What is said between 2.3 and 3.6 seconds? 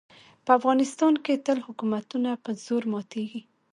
په زور ماتېږي.